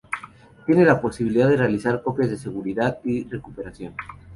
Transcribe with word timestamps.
Tiene 0.65 0.83
la 0.83 0.99
posibilidad 0.99 1.47
de 1.47 1.57
realizar 1.57 2.01
copias 2.01 2.31
de 2.31 2.37
seguridad 2.37 2.97
y 3.03 3.23
recuperación. 3.29 3.93